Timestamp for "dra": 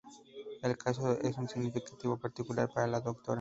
3.01-3.13